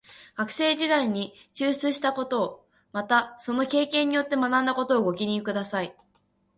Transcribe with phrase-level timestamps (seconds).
[0.35, 5.95] 学生時代に注力したこと、またその経験によって学んだことをご記入ください。